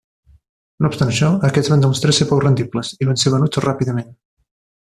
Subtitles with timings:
[0.85, 4.11] No obstant això, aquests van demostrar ser poc rendibles i van ser venuts ràpidament.